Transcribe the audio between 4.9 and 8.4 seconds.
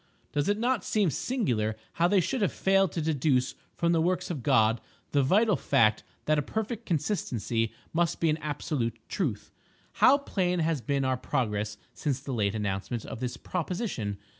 the vital fact that a perfect consistency must be an